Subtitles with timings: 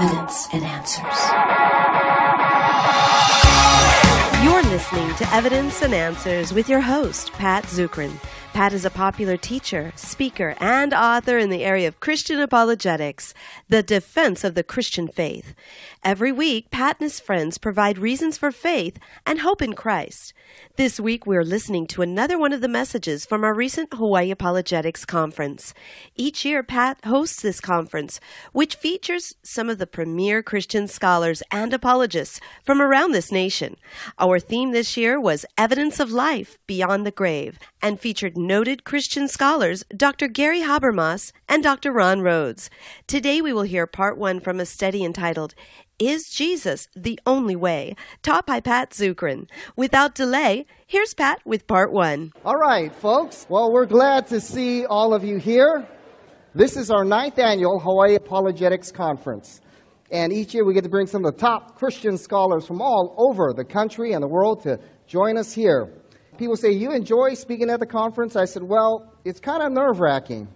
[0.00, 1.18] Evidence and Answers.
[4.44, 8.16] You're listening to Evidence and Answers with your host, Pat Zukeran.
[8.58, 13.32] Pat is a popular teacher, speaker, and author in the area of Christian apologetics,
[13.68, 15.54] the defense of the Christian faith.
[16.02, 20.32] Every week, Pat and his friends provide reasons for faith and hope in Christ.
[20.74, 25.04] This week, we're listening to another one of the messages from our recent Hawaii Apologetics
[25.04, 25.72] Conference.
[26.16, 28.18] Each year, Pat hosts this conference,
[28.52, 33.76] which features some of the premier Christian scholars and apologists from around this nation.
[34.18, 39.28] Our theme this year was Evidence of Life Beyond the Grave and featured noted Christian
[39.28, 40.26] scholars Dr.
[40.26, 41.92] Gary Habermas and Dr.
[41.92, 42.70] Ron Rhodes.
[43.06, 45.54] Today we will hear part one from a study entitled
[45.98, 47.94] Is Jesus the Only Way?
[48.22, 49.50] taught by Pat Zukeran.
[49.76, 52.32] Without delay, here's Pat with part one.
[52.42, 53.46] All right, folks.
[53.50, 55.86] Well, we're glad to see all of you here.
[56.54, 59.60] This is our ninth annual Hawaii Apologetics Conference.
[60.10, 63.14] And each year we get to bring some of the top Christian scholars from all
[63.18, 65.92] over the country and the world to join us here
[66.38, 68.36] people say, You enjoy speaking at the conference?
[68.36, 70.48] I said, Well, it's kind of nerve wracking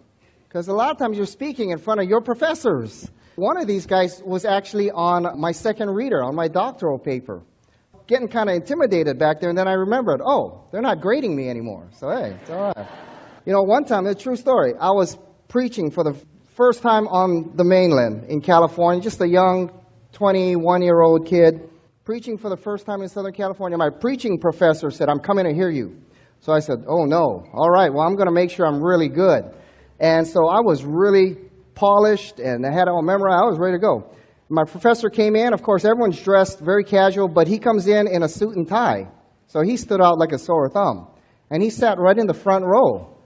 [0.48, 3.10] because a lot of times you're speaking in front of your professors.
[3.36, 7.42] One of these guys was actually on my second reader, on my doctoral paper.
[8.06, 11.48] Getting kind of intimidated back there, and then I remembered, oh, they're not grading me
[11.48, 11.88] anymore.
[11.92, 12.86] So, hey, it's all right.
[13.46, 15.16] You know, one time, a true story, I was
[15.48, 16.14] preaching for the
[16.54, 19.70] first time on the mainland in California, just a young
[20.12, 21.68] 21 year old kid
[22.04, 23.78] preaching for the first time in Southern California.
[23.78, 26.00] My preaching professor said, I'm coming to hear you.
[26.40, 27.44] So I said, Oh no.
[27.52, 29.44] All right, well, I'm going to make sure I'm really good.
[30.00, 31.36] And so I was really
[31.74, 33.42] polished and I had it all memorized.
[33.42, 34.12] I was ready to go.
[34.48, 35.54] My professor came in.
[35.54, 39.08] Of course, everyone's dressed very casual, but he comes in in a suit and tie.
[39.46, 41.08] So he stood out like a sore thumb.
[41.50, 43.16] And he sat right in the front row.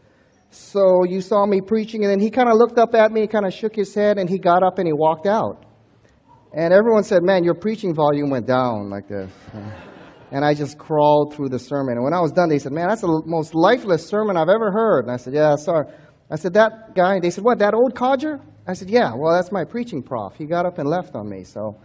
[0.51, 3.47] So you saw me preaching, and then he kind of looked up at me, kind
[3.47, 5.66] of shook his head, and he got up and he walked out.
[6.53, 9.31] And everyone said, Man, your preaching volume went down like this.
[10.33, 11.95] And I just crawled through the sermon.
[11.95, 14.73] And when I was done, they said, Man, that's the most lifeless sermon I've ever
[14.73, 15.05] heard.
[15.05, 15.87] And I said, Yeah, sorry.
[16.31, 18.41] I said, That guy, they said, What, that old codger?
[18.67, 20.35] I said, Yeah, well, that's my preaching prof.
[20.37, 21.45] He got up and left on me.
[21.45, 21.81] So,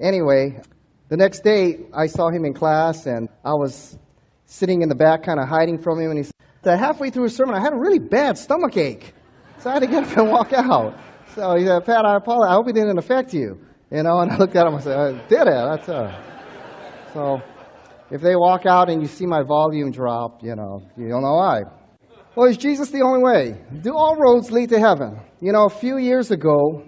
[0.00, 0.60] anyway,
[1.08, 3.98] the next day, I saw him in class, and I was
[4.46, 6.10] sitting in the back, kind of hiding from him.
[6.10, 6.30] And he
[6.62, 9.14] said, Halfway through his sermon, I had a really bad stomach ache.
[9.58, 10.96] So I had to get up and walk out.
[11.34, 12.52] So he said, Pat, I apologize.
[12.52, 13.58] I hope it didn't affect you.
[13.90, 15.46] You know, and I looked at him and said, I did it.
[15.46, 16.22] That's uh.
[17.12, 17.40] So
[18.10, 21.34] if they walk out and you see my volume drop, you know, you don't know
[21.34, 21.62] why.
[22.36, 23.60] Well, is Jesus the only way?
[23.82, 25.20] Do all roads lead to heaven?
[25.40, 26.84] You know, a few years ago,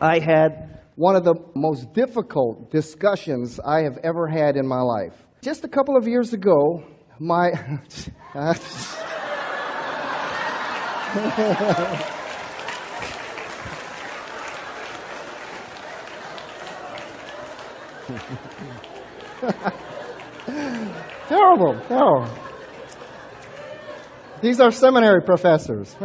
[0.00, 5.14] I had one of the most difficult discussions I have ever had in my life.
[5.42, 6.84] Just a couple of years ago,
[7.18, 7.50] my.
[21.28, 22.28] terrible, terrible.
[24.40, 25.96] These are seminary professors.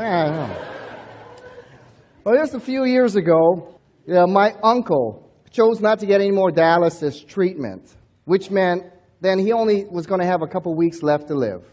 [2.23, 3.79] Well, just a few years ago,
[4.11, 7.95] uh, my uncle chose not to get any more dialysis treatment,
[8.25, 8.83] which meant
[9.19, 11.63] then he only was going to have a couple weeks left to live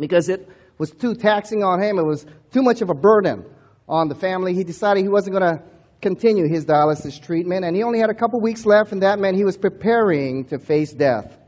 [0.00, 0.48] because it
[0.78, 1.98] was too taxing on him.
[1.98, 3.44] It was too much of a burden
[3.88, 4.54] on the family.
[4.54, 5.62] He decided he wasn't going to
[6.00, 9.36] continue his dialysis treatment, and he only had a couple weeks left, and that meant
[9.36, 11.38] he was preparing to face death.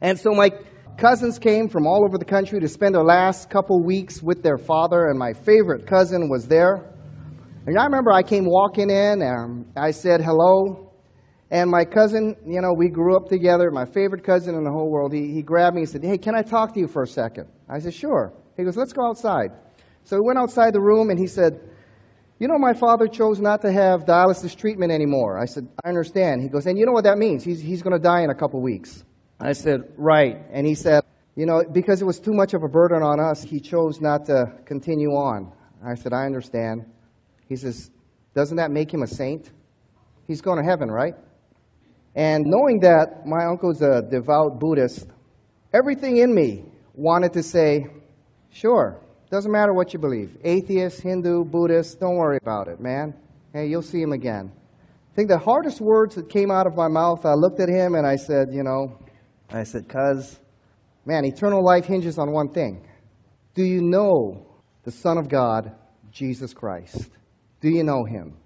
[0.00, 0.50] And so my
[0.98, 4.58] cousins came from all over the country to spend their last couple weeks with their
[4.58, 6.92] father, and my favorite cousin was there.
[7.66, 10.86] And I remember I came walking in, and I said hello,
[11.50, 14.90] and my cousin, you know, we grew up together, my favorite cousin in the whole
[14.90, 17.06] world, he, he grabbed me and said, Hey, can I talk to you for a
[17.06, 17.46] second?
[17.68, 18.32] I said, Sure.
[18.56, 19.50] He goes, Let's go outside.
[20.02, 21.60] So we went outside the room, and he said,
[22.38, 25.38] you know, my father chose not to have dialysis treatment anymore.
[25.38, 26.42] I said, I understand.
[26.42, 27.42] He goes, And you know what that means?
[27.42, 29.04] He's, he's going to die in a couple weeks.
[29.40, 30.36] I said, Right.
[30.52, 31.02] And he said,
[31.34, 34.26] You know, because it was too much of a burden on us, he chose not
[34.26, 35.52] to continue on.
[35.84, 36.84] I said, I understand.
[37.48, 37.90] He says,
[38.34, 39.50] Doesn't that make him a saint?
[40.26, 41.14] He's going to heaven, right?
[42.14, 45.06] And knowing that my uncle's a devout Buddhist,
[45.72, 47.86] everything in me wanted to say,
[48.50, 49.00] Sure,
[49.30, 50.36] doesn't matter what you believe.
[50.44, 53.14] Atheist, Hindu, Buddhist, don't worry about it, man.
[53.52, 54.52] Hey, you'll see him again.
[55.12, 57.94] I think the hardest words that came out of my mouth, I looked at him
[57.94, 58.98] and I said, you know,
[59.50, 60.38] I said, cuz,
[61.04, 62.86] man, eternal life hinges on one thing.
[63.54, 64.46] Do you know
[64.84, 65.72] the Son of God,
[66.12, 67.08] Jesus Christ?
[67.60, 68.36] Do you know him?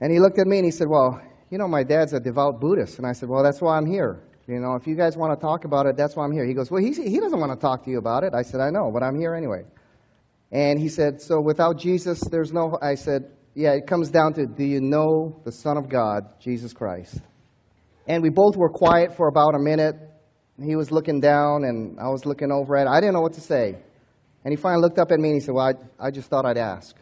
[0.00, 1.20] And he looked at me and he said, well,
[1.50, 2.98] you know, my dad's a devout Buddhist.
[2.98, 4.22] And I said, well, that's why I'm here.
[4.48, 6.44] You know, if you guys want to talk about it, that's why I'm here.
[6.44, 8.34] He goes, Well, he, he doesn't want to talk to you about it.
[8.34, 9.62] I said, I know, but I'm here anyway.
[10.50, 12.78] And he said, So without Jesus, there's no.
[12.82, 16.72] I said, yeah, it comes down to do you know the Son of God, Jesus
[16.72, 17.20] Christ?
[18.06, 19.96] And we both were quiet for about a minute.
[20.62, 22.90] He was looking down, and I was looking over at it.
[22.90, 23.76] I didn't know what to say.
[24.44, 26.44] And he finally looked up at me and he said, Well, I, I just thought
[26.44, 26.96] I'd ask.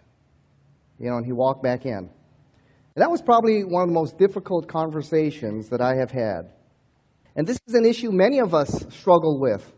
[0.98, 1.92] You know, and he walked back in.
[1.96, 2.10] And
[2.96, 6.52] that was probably one of the most difficult conversations that I have had.
[7.36, 9.72] And this is an issue many of us struggle with.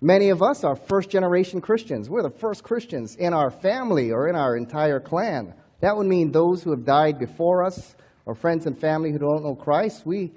[0.00, 2.10] Many of us are first generation Christians.
[2.10, 5.54] We're the first Christians in our family or in our entire clan.
[5.80, 9.44] That would mean those who have died before us or friends and family who don't
[9.44, 10.32] know Christ, we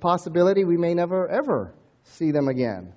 [0.00, 1.74] possibility we may never ever
[2.04, 2.92] see them again.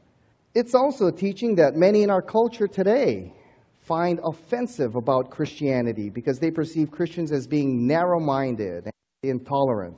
[0.54, 3.34] It's also a teaching that many in our culture today
[3.80, 8.94] find offensive about Christianity because they perceive Christians as being narrow minded and
[9.24, 9.98] intolerant.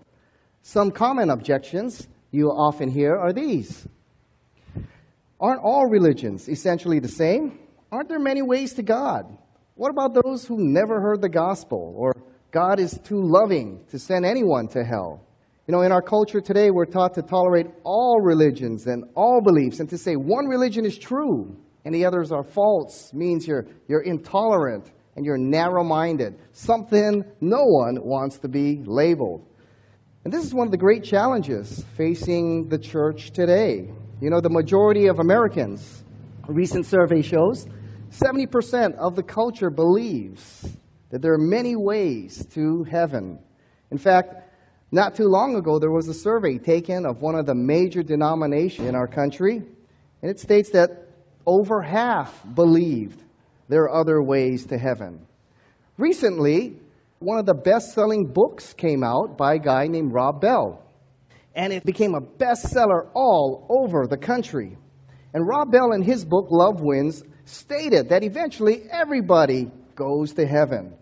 [0.62, 3.88] Some common objections you often hear are these
[5.44, 7.60] Aren't all religions essentially the same?
[7.92, 9.26] Aren't there many ways to God?
[9.76, 12.14] What about those who never heard the gospel or
[12.52, 15.28] God is too loving to send anyone to hell?
[15.68, 19.82] You know, in our culture today, we're taught to tolerate all religions and all beliefs,
[19.82, 24.04] and to say one religion is true and the others are false means you're, you're
[24.04, 29.46] intolerant and you're narrow minded, something no one wants to be labeled.
[30.24, 33.90] And this is one of the great challenges facing the church today.
[34.22, 36.02] You know, the majority of Americans,
[36.48, 37.68] a recent survey shows,
[38.12, 40.78] 70% of the culture believes
[41.10, 43.38] that there are many ways to heaven.
[43.92, 44.36] In fact,
[44.94, 48.88] not too long ago, there was a survey taken of one of the major denominations
[48.88, 51.10] in our country, and it states that
[51.46, 53.22] over half believed
[53.68, 55.28] there are other ways to heaven.
[55.98, 56.78] Recently,
[57.24, 60.84] one of the best selling books came out by a guy named Rob Bell,
[61.56, 64.78] and it became a bestseller all over the country.
[65.34, 70.94] And Rob Bell, in his book, Love Wins, stated that eventually everybody goes to heaven.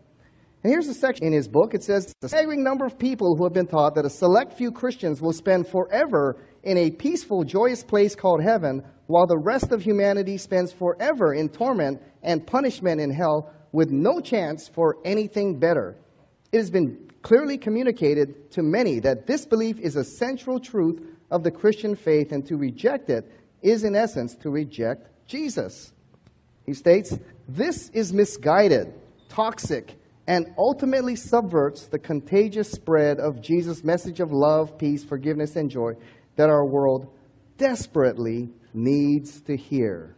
[0.63, 1.73] And here's a section in his book.
[1.73, 4.71] It says, The staggering number of people who have been taught that a select few
[4.71, 9.81] Christians will spend forever in a peaceful, joyous place called heaven, while the rest of
[9.81, 15.97] humanity spends forever in torment and punishment in hell with no chance for anything better.
[16.51, 21.43] It has been clearly communicated to many that this belief is a central truth of
[21.43, 23.31] the Christian faith, and to reject it
[23.61, 25.93] is, in essence, to reject Jesus.
[26.65, 27.17] He states,
[27.47, 28.93] This is misguided,
[29.29, 29.95] toxic,
[30.27, 35.93] and ultimately subverts the contagious spread of Jesus' message of love, peace, forgiveness, and joy
[36.35, 37.13] that our world
[37.57, 40.15] desperately needs to hear.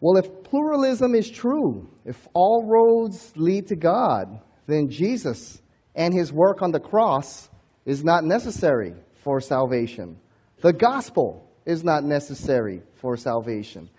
[0.00, 5.60] Well, if pluralism is true, if all roads lead to God, then Jesus
[5.94, 7.48] and his work on the cross
[7.84, 8.94] is not necessary
[9.24, 10.18] for salvation.
[10.60, 13.90] The gospel is not necessary for salvation.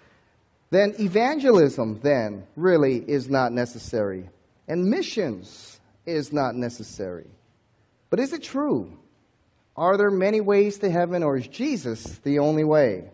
[0.70, 4.30] Then evangelism then really is not necessary
[4.68, 7.28] and missions is not necessary.
[8.12, 8.98] But is it true?
[9.76, 13.10] Are there many ways to heaven, or is Jesus the only way?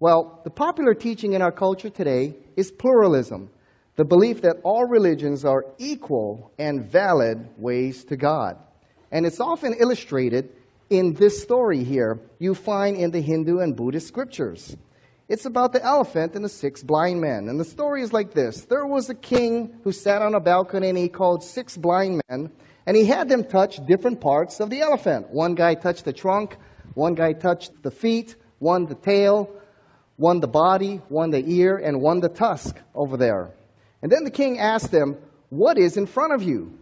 [0.00, 3.50] Well, the popular teaching in our culture today is pluralism
[3.96, 8.58] the belief that all religions are equal and valid ways to God.
[9.12, 10.50] And it's often illustrated
[10.90, 14.76] in this story here you find in the Hindu and Buddhist scriptures.
[15.28, 17.48] It's about the elephant and the six blind men.
[17.48, 20.88] And the story is like this There was a king who sat on a balcony
[20.88, 22.50] and he called six blind men,
[22.86, 25.30] and he had them touch different parts of the elephant.
[25.30, 26.56] One guy touched the trunk,
[26.94, 29.50] one guy touched the feet, one the tail,
[30.16, 33.52] one the body, one the ear, and one the tusk over there.
[34.04, 35.16] And then the king asked them,
[35.48, 36.78] What is in front of you?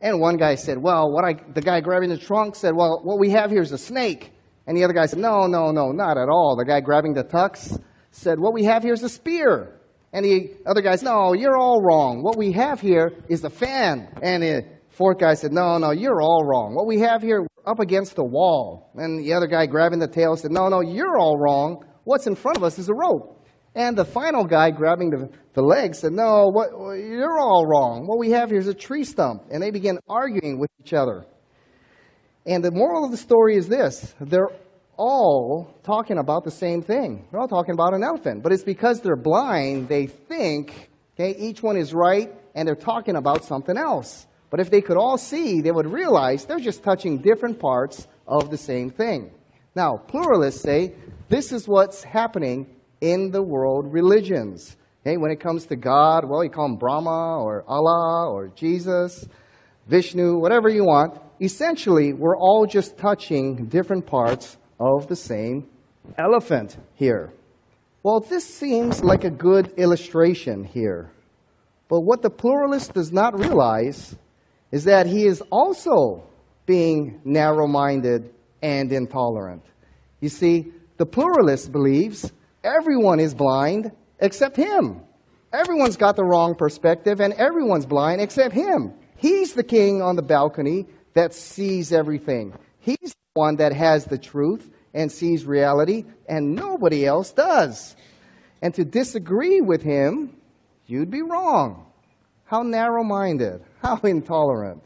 [0.00, 3.18] And one guy said, Well, what I, the guy grabbing the trunk said, Well, what
[3.18, 4.32] we have here is a snake.
[4.68, 6.54] And the other guy said, No, no, no, not at all.
[6.56, 7.76] The guy grabbing the tux
[8.12, 9.80] said, What we have here is a spear.
[10.12, 12.22] And the other guy said, No, you're all wrong.
[12.22, 14.06] What we have here is a fan.
[14.22, 16.76] And the fourth guy said, No, no, you're all wrong.
[16.76, 18.92] What we have here, up against the wall.
[18.94, 21.84] And the other guy grabbing the tail said, No, no, you're all wrong.
[22.04, 23.39] What's in front of us is a rope.
[23.74, 28.06] And the final guy grabbing the, the leg said, No, what, you're all wrong.
[28.06, 29.44] What we have here is a tree stump.
[29.50, 31.24] And they began arguing with each other.
[32.46, 34.48] And the moral of the story is this they're
[34.96, 37.26] all talking about the same thing.
[37.30, 38.42] They're all talking about an elephant.
[38.42, 43.16] But it's because they're blind, they think, okay, each one is right, and they're talking
[43.16, 44.26] about something else.
[44.50, 48.50] But if they could all see, they would realize they're just touching different parts of
[48.50, 49.30] the same thing.
[49.76, 50.94] Now, pluralists say
[51.28, 52.66] this is what's happening
[53.00, 54.76] in the world religions.
[55.06, 59.26] Okay, when it comes to God, well, you call him Brahma or Allah or Jesus,
[59.86, 65.66] Vishnu, whatever you want essentially, we're all just touching different parts of the same
[66.18, 67.32] elephant here.
[68.02, 71.10] Well, this seems like a good illustration here.
[71.88, 74.16] But what the pluralist does not realize
[74.70, 76.24] is that he is also
[76.66, 79.62] being narrow minded and intolerant.
[80.20, 82.30] You see, the pluralist believes
[82.64, 85.02] everyone is blind except him.
[85.52, 88.94] Everyone's got the wrong perspective, and everyone's blind except him.
[89.16, 92.54] He's the king on the balcony that sees everything.
[92.78, 97.96] He's the one that has the truth and sees reality, and nobody else does.
[98.62, 100.36] And to disagree with him,
[100.86, 101.86] you'd be wrong.
[102.44, 104.82] How narrow minded, how intolerant.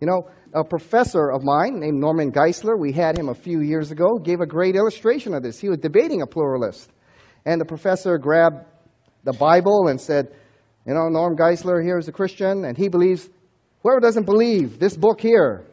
[0.00, 3.90] You know, a professor of mine named Norman Geisler, we had him a few years
[3.90, 5.58] ago, gave a great illustration of this.
[5.58, 6.90] He was debating a pluralist.
[7.44, 8.64] And the professor grabbed
[9.24, 10.34] the Bible and said,
[10.86, 13.28] You know, Norm Geisler here is a Christian, and he believes
[13.82, 15.66] whoever doesn't believe this book here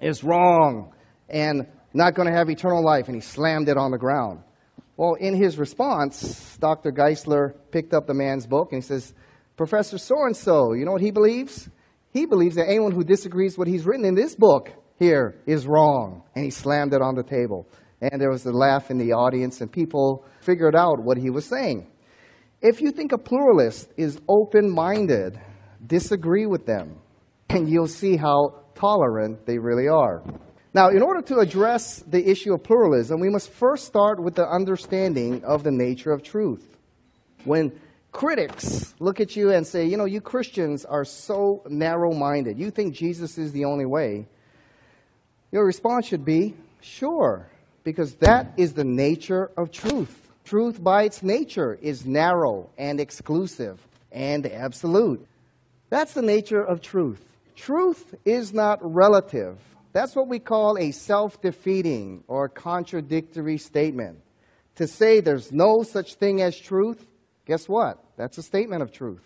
[0.00, 0.92] is wrong
[1.28, 3.06] and not going to have eternal life.
[3.06, 4.42] And he slammed it on the ground.
[4.96, 6.92] Well, in his response, Dr.
[6.92, 9.12] Geisler picked up the man's book and he says,
[9.56, 11.68] Professor so and so, you know what he believes?
[12.12, 16.22] He believes that anyone who disagrees what he's written in this book here is wrong.
[16.34, 17.66] And he slammed it on the table.
[18.12, 21.46] And there was a laugh in the audience, and people figured out what he was
[21.46, 21.86] saying.
[22.60, 25.40] If you think a pluralist is open minded,
[25.86, 26.96] disagree with them,
[27.48, 30.22] and you'll see how tolerant they really are.
[30.74, 34.46] Now, in order to address the issue of pluralism, we must first start with the
[34.48, 36.76] understanding of the nature of truth.
[37.44, 37.72] When
[38.10, 42.70] critics look at you and say, you know, you Christians are so narrow minded, you
[42.70, 44.26] think Jesus is the only way,
[45.52, 47.48] your response should be, sure,
[47.84, 50.28] because that is the nature of truth.
[50.44, 55.26] Truth, by its nature, is narrow and exclusive and absolute.
[55.90, 57.22] That's the nature of truth.
[57.56, 59.58] Truth is not relative.
[59.92, 64.18] That's what we call a self defeating or contradictory statement.
[64.76, 67.06] To say there's no such thing as truth,
[67.46, 68.02] guess what?
[68.16, 69.22] That's a statement of truth.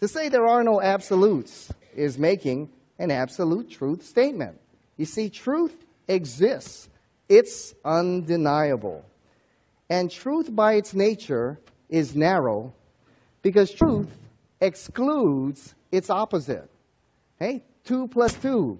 [0.00, 4.58] To say there are no absolutes is making an absolute truth statement.
[4.96, 5.74] You see, truth
[6.08, 6.88] exists,
[7.28, 9.04] it's undeniable.
[9.88, 12.74] And truth, by its nature, is narrow
[13.42, 14.16] because truth
[14.60, 16.68] excludes its opposite.
[17.38, 18.78] Hey, 2 plus 2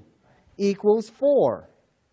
[0.58, 1.68] equals 4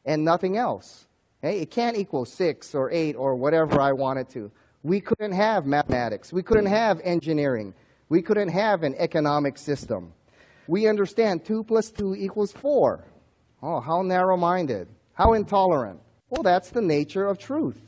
[0.05, 1.07] and nothing else.
[1.41, 4.51] Hey, it can't equal 6 or 8 or whatever I want it to.
[4.83, 6.31] We couldn't have mathematics.
[6.31, 7.73] We couldn't have engineering.
[8.09, 10.13] We couldn't have an economic system.
[10.67, 13.03] We understand 2 plus 2 equals 4.
[13.61, 14.87] Oh, how narrow minded.
[15.13, 15.99] How intolerant.
[16.33, 17.79] Well, that's the nature of truth.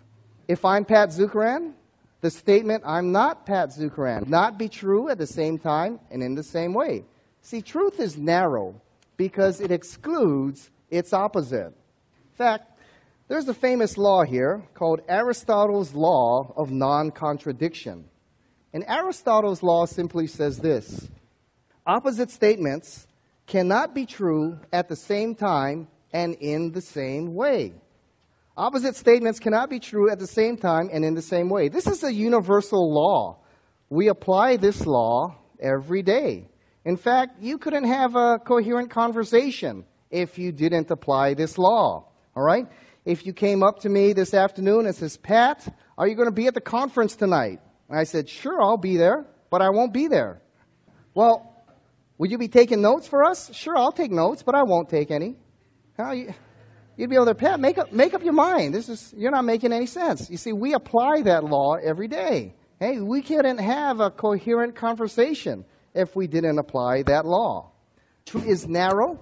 [0.48, 1.74] If I'm Pat Zukeran,
[2.22, 6.36] the statement, I'm not Pat Zukeran, not be true at the same time and in
[6.36, 7.06] the same way.
[7.42, 8.80] See, truth is narrow
[9.18, 11.74] because it excludes its opposite.
[11.74, 12.80] In fact,
[13.28, 18.06] there's a famous law here called Aristotle's Law of Non Contradiction.
[18.74, 21.10] And Aristotle's law simply says this
[21.88, 23.08] opposite statements
[23.48, 27.74] cannot be true at the same time and in the same way.
[28.58, 31.68] Opposite statements cannot be true at the same time and in the same way.
[31.68, 33.40] This is a universal law.
[33.90, 36.48] We apply this law every day.
[36.86, 42.08] In fact, you couldn't have a coherent conversation if you didn't apply this law.
[42.34, 42.66] All right?
[43.04, 46.34] If you came up to me this afternoon and says, "Pat, are you going to
[46.34, 47.60] be at the conference tonight?"
[47.90, 50.42] And I said, "Sure, I'll be there, but I won't be there."
[51.14, 51.66] Well,
[52.18, 53.54] would you be taking notes for us?
[53.54, 55.36] Sure, I'll take notes, but I won't take any.
[55.98, 56.34] How you
[56.98, 58.74] You'd be able to, make up, make up your mind.
[58.74, 60.30] This is, you're not making any sense.
[60.30, 62.56] You see, we apply that law every day.
[62.80, 67.72] Hey, we couldn't have a coherent conversation if we didn't apply that law.
[68.26, 69.20] Truth is narrow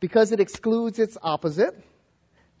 [0.00, 1.74] because it excludes its opposite.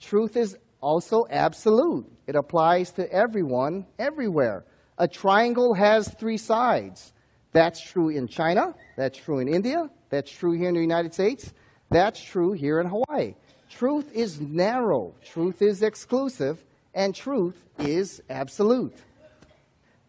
[0.00, 2.06] Truth is also absolute.
[2.26, 4.64] It applies to everyone, everywhere.
[4.98, 7.12] A triangle has three sides.
[7.52, 8.74] That's true in China.
[8.96, 9.88] That's true in India.
[10.08, 11.52] That's true here in the United States.
[11.90, 13.34] That's true here in Hawaii.
[13.70, 16.62] Truth is narrow, truth is exclusive,
[16.92, 18.96] and truth is absolute.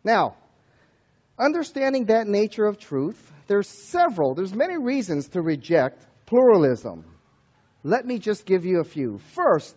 [0.04, 0.36] Now,
[1.38, 7.06] understanding that nature of truth, there's several, there's many reasons to reject pluralism.
[7.84, 9.20] Let me just give you a few.
[9.20, 9.76] First,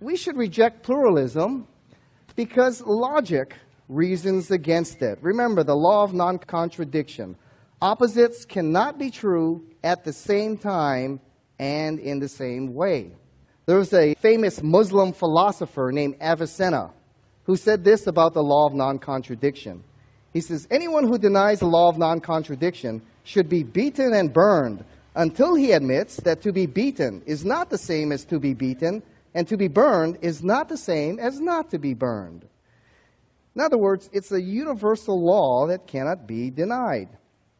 [0.00, 1.68] we should reject pluralism
[2.36, 3.54] because logic
[3.88, 5.18] reasons against it.
[5.20, 7.36] Remember the law of non contradiction.
[7.82, 11.20] Opposites cannot be true at the same time
[11.58, 13.12] and in the same way.
[13.66, 16.90] There was a famous Muslim philosopher named Avicenna
[17.44, 19.82] who said this about the law of non contradiction.
[20.32, 24.84] He says, Anyone who denies the law of non contradiction should be beaten and burned
[25.14, 29.02] until he admits that to be beaten is not the same as to be beaten,
[29.32, 32.46] and to be burned is not the same as not to be burned.
[33.54, 37.08] In other words, it's a universal law that cannot be denied.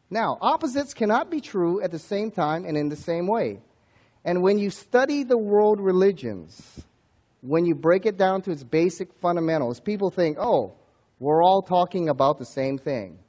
[0.09, 3.61] Now, opposites cannot be true at the same time and in the same way.
[4.25, 6.81] And when you study the world religions,
[7.41, 10.73] when you break it down to its basic fundamentals, people think, oh,
[11.19, 13.19] we're all talking about the same thing.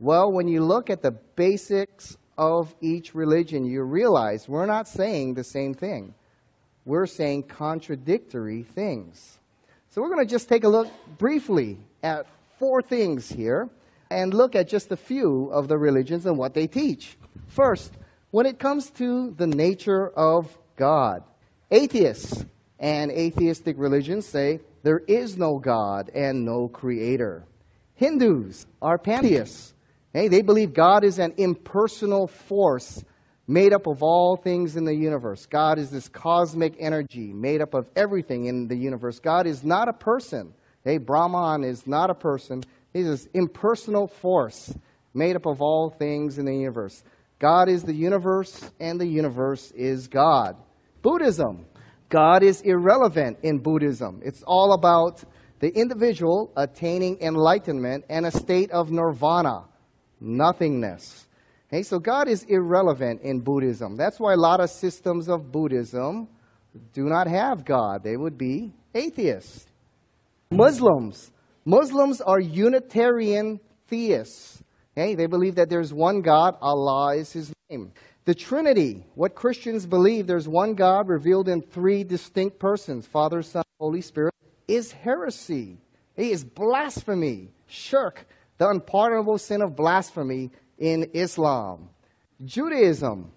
[0.00, 5.34] Well, when you look at the basics of each religion, you realize we're not saying
[5.34, 6.14] the same thing.
[6.86, 9.38] We're saying contradictory things.
[9.90, 12.26] So we're going to just take a look briefly at
[12.58, 13.68] four things here
[14.10, 17.18] and look at just a few of the religions and what they teach.
[17.48, 17.92] First,
[18.32, 21.22] when it comes to the nature of God,
[21.70, 22.44] atheists
[22.78, 27.44] and atheistic religions say there is no God and no creator.
[27.94, 29.74] Hindus are pantheists.
[30.14, 33.04] Hey, they believe God is an impersonal force
[33.46, 35.44] made up of all things in the universe.
[35.44, 39.18] God is this cosmic energy made up of everything in the universe.
[39.18, 40.54] God is not a person.
[40.84, 42.62] Hey, Brahman is not a person.
[42.94, 44.74] He's this impersonal force
[45.12, 47.04] made up of all things in the universe.
[47.42, 50.54] God is the universe, and the universe is God.
[51.02, 51.66] Buddhism.
[52.08, 54.20] God is irrelevant in Buddhism.
[54.24, 55.24] It's all about
[55.58, 59.64] the individual attaining enlightenment and a state of nirvana,
[60.20, 61.26] nothingness.
[61.66, 63.96] Okay, so God is irrelevant in Buddhism.
[63.96, 66.28] That's why a lot of systems of Buddhism
[66.92, 68.04] do not have God.
[68.04, 69.66] They would be atheists.
[70.52, 71.32] Muslims.
[71.64, 73.58] Muslims are Unitarian
[73.88, 74.62] theists.
[74.96, 75.14] Okay?
[75.14, 77.92] They believe that there's one God, Allah is his name.
[78.24, 83.64] The Trinity, what Christians believe there's one God revealed in three distinct persons, Father, Son,
[83.80, 84.34] Holy Spirit,
[84.68, 85.78] is heresy.
[86.16, 88.26] It is blasphemy, shirk,
[88.58, 91.88] the unpardonable sin of blasphemy in Islam.
[92.44, 93.32] Judaism.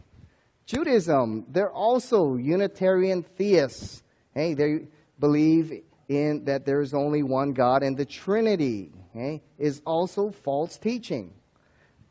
[0.65, 4.03] Judaism, they're also Unitarian theists.
[4.33, 4.87] Hey, they
[5.19, 10.77] believe in that there is only one God, and the Trinity okay, is also false
[10.77, 11.33] teaching.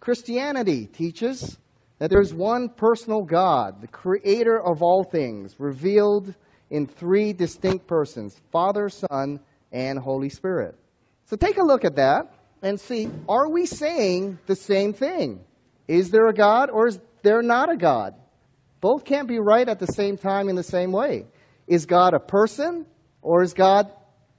[0.05, 1.57] Christianity teaches
[1.99, 6.35] that there's one personal God, the creator of all things, revealed
[6.69, 9.40] in three distinct persons Father, Son,
[9.73, 10.77] and Holy Spirit.
[11.25, 15.43] So take a look at that and see are we saying the same thing?
[15.88, 18.14] Is there a God or is there not a God?
[18.83, 21.25] Both can't be right at the same time in the same way.
[21.67, 22.85] Is God a person
[23.23, 23.90] or is God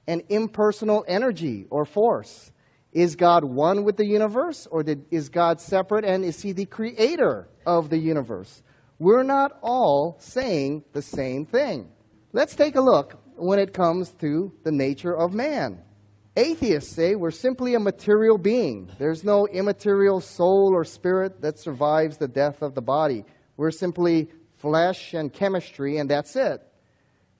[0.06, 2.52] an impersonal energy or force?
[2.96, 6.64] Is God one with the universe or did, is God separate and is he the
[6.64, 8.62] creator of the universe?
[8.98, 11.90] We're not all saying the same thing.
[12.32, 15.82] Let's take a look when it comes to the nature of man.
[16.38, 18.90] Atheists say we're simply a material being.
[18.98, 23.26] There's no immaterial soul or spirit that survives the death of the body.
[23.58, 26.62] We're simply flesh and chemistry, and that's it.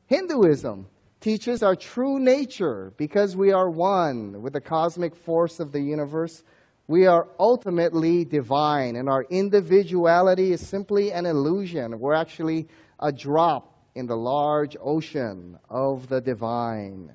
[0.05, 0.89] Hinduism
[1.27, 6.45] teaches our true nature because we are one with the cosmic force of the universe.
[6.87, 11.99] We are ultimately divine, and our individuality is simply an illusion.
[11.99, 12.69] We're actually
[13.01, 17.11] a drop in the large ocean of the divine.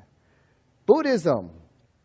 [0.86, 1.52] Buddhism.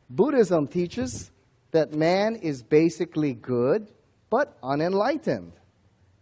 [0.08, 1.32] Buddhism teaches
[1.72, 3.88] that man is basically good
[4.30, 5.54] but unenlightened.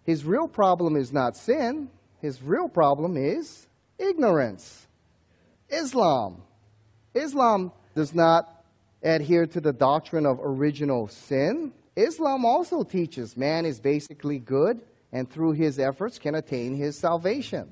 [0.05, 1.91] His real problem is not sin,
[2.23, 3.67] his real problem is
[3.99, 4.84] ignorance.
[5.69, 6.43] Islam.
[7.15, 8.65] Islam does not
[9.03, 11.73] adhere to the doctrine of original sin.
[11.97, 14.81] Islam also teaches man is basically good
[15.13, 17.71] and through his efforts can attain his salvation.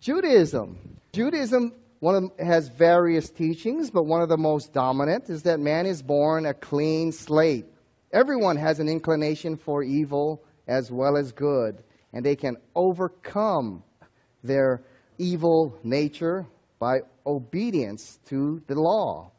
[0.00, 0.78] Judaism.
[1.12, 5.86] Judaism one of, has various teachings, but one of the most dominant is that man
[5.86, 7.64] is born a clean slate.
[8.12, 13.82] Everyone has an inclination for evil as well as good, and they can overcome
[14.42, 14.82] their
[15.16, 16.46] evil nature
[16.84, 19.32] by obedience to the law.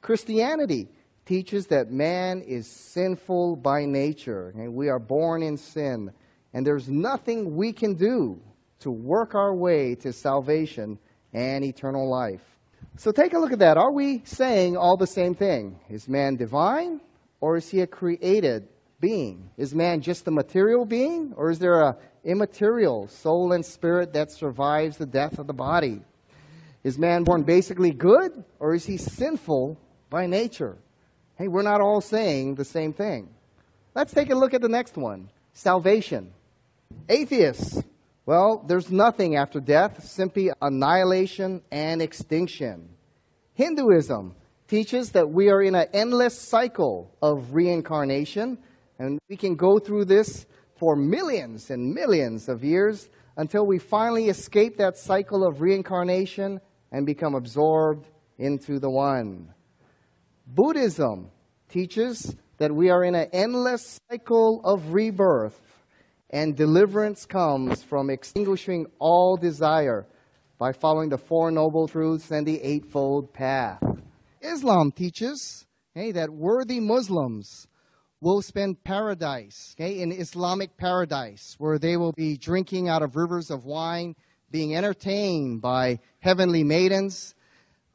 [0.00, 0.86] Christianity
[1.26, 6.12] teaches that man is sinful by nature, and we are born in sin,
[6.52, 8.40] and there's nothing we can do
[8.78, 10.96] to work our way to salvation
[11.32, 12.44] and eternal life.
[12.96, 13.76] So take a look at that.
[13.76, 15.80] Are we saying all the same thing?
[15.90, 17.00] Is man divine
[17.40, 18.68] or is he a created
[19.00, 19.50] being?
[19.56, 24.30] Is man just a material being or is there a immaterial soul and spirit that
[24.30, 26.02] survives the death of the body?
[26.84, 30.76] Is man born basically good or is he sinful by nature?
[31.36, 33.28] Hey, we're not all saying the same thing.
[33.94, 36.32] Let's take a look at the next one salvation.
[37.08, 37.82] Atheists
[38.26, 42.88] well, there's nothing after death, simply annihilation and extinction.
[43.52, 44.34] Hinduism
[44.66, 48.56] teaches that we are in an endless cycle of reincarnation,
[48.98, 54.30] and we can go through this for millions and millions of years until we finally
[54.30, 56.62] escape that cycle of reincarnation
[56.94, 58.06] and become absorbed
[58.38, 59.52] into the one.
[60.46, 61.28] Buddhism
[61.68, 65.60] teaches that we are in an endless cycle of rebirth,
[66.30, 70.06] and deliverance comes from extinguishing all desire
[70.56, 73.82] by following the Four Noble Truths and the Eightfold Path.
[74.40, 77.66] Islam teaches that worthy Muslims
[78.20, 83.50] will spend paradise, okay, in Islamic paradise, where they will be drinking out of rivers
[83.50, 84.14] of wine,
[84.54, 87.34] being entertained by heavenly maidens,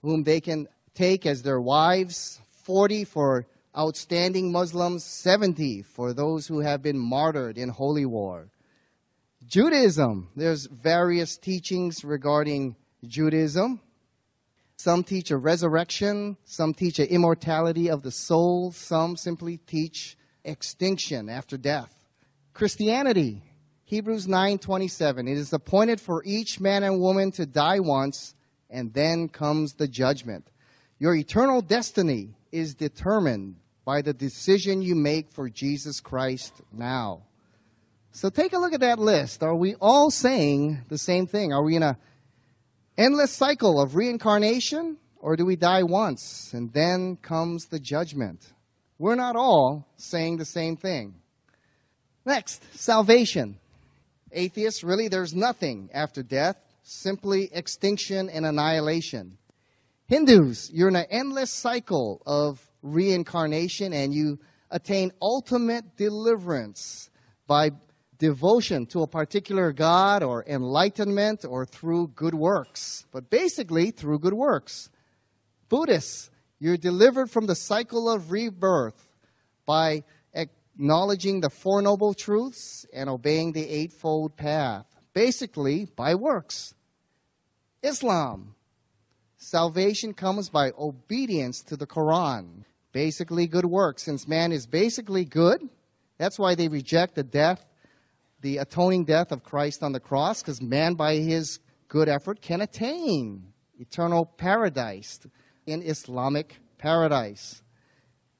[0.02, 3.46] whom they can take as their wives, 40 for
[3.78, 8.50] outstanding Muslims, 70 for those who have been martyred in holy war.
[9.48, 12.76] Judaism, there's various teachings regarding
[13.08, 13.80] Judaism.
[14.76, 21.30] Some teach a resurrection, some teach an immortality of the soul, some simply teach extinction
[21.30, 21.96] after death.
[22.54, 23.49] Christianity,
[23.90, 28.36] Hebrews 9:27, it is appointed for each man and woman to die once
[28.70, 30.52] and then comes the judgment.
[31.00, 37.24] Your eternal destiny is determined by the decision you make for Jesus Christ now.
[38.12, 39.42] So take a look at that list.
[39.42, 41.52] Are we all saying the same thing?
[41.52, 41.98] Are we in a
[42.96, 48.54] endless cycle of reincarnation or do we die once and then comes the judgment?
[49.00, 51.16] We're not all saying the same thing.
[52.24, 53.58] Next, salvation.
[54.32, 59.38] Atheists, really, there's nothing after death, simply extinction and annihilation.
[60.08, 64.40] Hindus, you're in an endless cycle of reincarnation and you
[64.72, 67.10] attain ultimate deliverance
[67.48, 67.72] by
[68.18, 73.06] devotion to a particular God or enlightenment or through good works.
[73.12, 74.90] But basically, through good works.
[75.70, 79.08] Buddhists, you're delivered from the cycle of rebirth
[79.66, 80.04] by
[80.80, 84.86] acknowledging the Four Noble Truths and obeying the Eightfold Path.
[85.14, 86.74] Basically, by works.
[87.84, 88.56] Islam,
[89.36, 92.64] Salvation comes by obedience to the Quran.
[92.94, 94.04] Basically, good works.
[94.04, 95.62] Since man is basically good,
[96.18, 97.66] that's why they reject the death,
[98.42, 102.62] the atoning death of Christ on the cross, because man, by his good effort, can
[102.62, 105.20] attain eternal paradise
[105.66, 107.62] in Islamic paradise.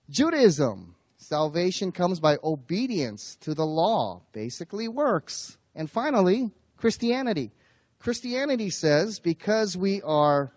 [0.10, 0.96] Judaism,
[1.30, 5.60] salvation comes by obedience to the law, basically works.
[5.76, 7.52] And finally, Christianity.
[8.00, 10.52] Christianity says because we are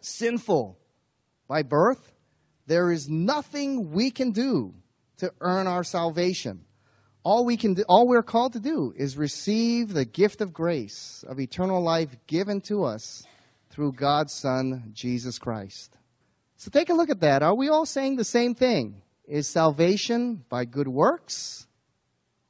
[0.00, 0.76] sinful
[1.46, 2.12] by birth,
[2.66, 4.74] there is nothing we can do
[5.18, 6.64] to earn our salvation.
[7.22, 11.24] All we can do, all we're called to do is receive the gift of grace
[11.28, 13.24] of eternal life given to us
[13.70, 15.96] through God's Son, Jesus Christ.
[16.56, 17.44] So take a look at that.
[17.44, 19.02] Are we all saying the same thing?
[19.28, 21.66] Is salvation by good works?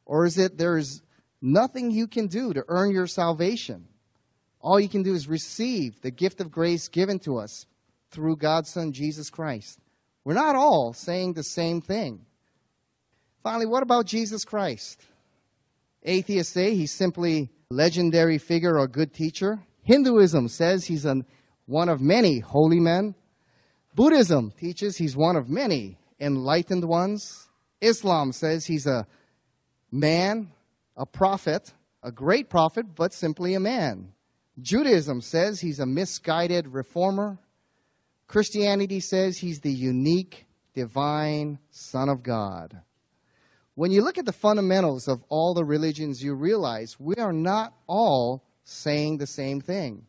[0.07, 1.03] Or is it there is
[1.43, 3.89] nothing you can do to earn your salvation?
[4.61, 7.67] All you can do is receive the gift of grace given to us
[8.11, 9.81] through God's Son, Jesus Christ.
[10.25, 12.25] We're not all saying the same thing.
[13.43, 15.03] Finally, what about Jesus Christ?
[16.05, 19.59] Atheists say he's simply a legendary figure or good teacher.
[19.83, 21.25] Hinduism says he's an,
[21.67, 23.17] one of many holy men.
[23.95, 27.49] Buddhism teaches he's one of many enlightened ones.
[27.81, 29.07] Islam says he's a
[29.91, 30.51] man,
[30.97, 34.13] a prophet, a great prophet, but simply a man.
[34.61, 37.39] Judaism says he's a misguided reformer.
[38.27, 42.81] Christianity says he's the unique divine Son of God.
[43.75, 47.75] When you look at the fundamentals of all the religions, you realize we are not
[47.87, 50.05] all saying the same thing.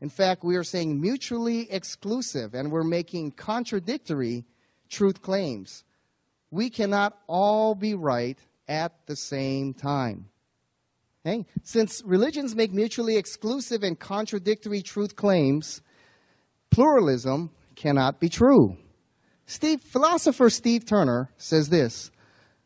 [0.00, 4.44] In fact, we are saying mutually exclusive and we're making contradictory
[4.92, 5.82] truth claims.
[6.52, 10.28] We cannot all be right at the same time.
[11.24, 11.46] Okay?
[11.62, 15.80] Since religions make mutually exclusive and contradictory truth claims,
[16.70, 18.76] pluralism cannot be true.
[19.46, 22.10] Steve, philosopher Steve Turner says this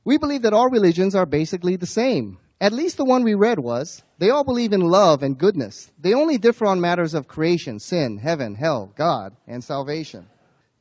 [0.05, 2.39] We believe that all religions are basically the same.
[2.59, 4.03] At least the one we read was.
[4.19, 5.93] They all believe in love and goodness.
[5.99, 10.27] They only differ on matters of creation, sin, heaven, hell, God, and salvation.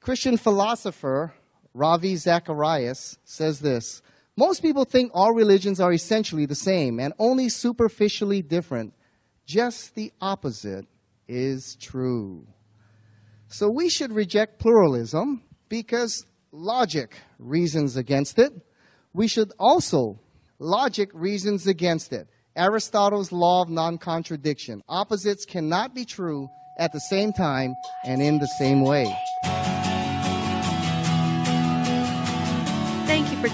[0.05, 1.33] Christian philosopher
[1.73, 4.03] Ravi Zacharias says this
[4.37, 8.93] most people think all religions are essentially the same and only superficially different.
[9.47, 10.85] Just the opposite
[11.27, 12.45] is true.
[13.47, 18.53] So we should reject pluralism because logic reasons against it.
[19.11, 20.19] We should also,
[20.59, 22.27] logic reasons against it.
[22.55, 24.83] Aristotle's law of non contradiction.
[24.87, 27.73] Opposites cannot be true at the same time
[28.05, 29.11] and in the same way.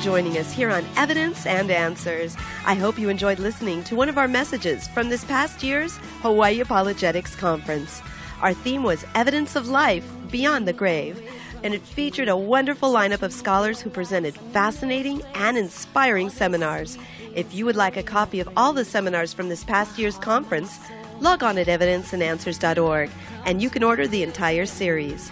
[0.01, 2.35] Joining us here on Evidence and Answers.
[2.65, 6.59] I hope you enjoyed listening to one of our messages from this past year's Hawaii
[6.59, 8.01] Apologetics Conference.
[8.41, 11.21] Our theme was Evidence of Life Beyond the Grave.
[11.63, 16.97] and it featured a wonderful lineup of scholars who presented fascinating and inspiring seminars.
[17.35, 20.79] If you would like a copy of all the seminars from this past year's conference,
[21.19, 23.11] log on at evidenceandanswers.org
[23.45, 25.31] and you can order the entire series.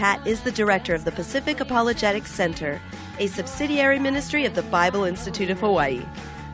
[0.00, 2.80] Pat is the director of the Pacific Apologetics Center,
[3.18, 6.02] a subsidiary ministry of the Bible Institute of Hawaii.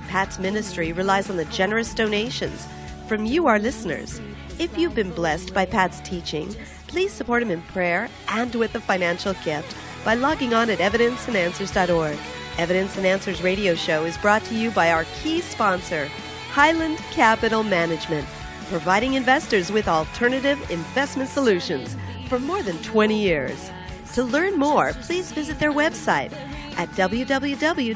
[0.09, 2.67] Pat's ministry relies on the generous donations
[3.07, 4.21] from you, our listeners.
[4.59, 6.57] If you've been blessed by Pat's teaching,
[6.89, 12.19] please support him in prayer and with a financial gift by logging on at evidenceandanswers.org.
[12.59, 16.09] Evidence and Answers radio show is brought to you by our key sponsor,
[16.51, 18.27] Highland Capital Management,
[18.71, 23.71] providing investors with alternative investment solutions for more than 20 years.
[24.15, 26.33] To learn more, please visit their website
[26.77, 27.93] at www.hcmlp.com.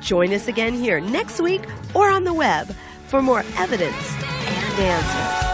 [0.00, 1.62] Join us again here next week
[1.94, 2.74] or on the web
[3.06, 5.44] for more evidence and answers.